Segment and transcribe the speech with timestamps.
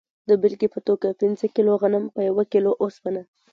[0.29, 3.21] د بیلګې په توګه پنځه کیلو غنم په یوه کیلو اوسپنه.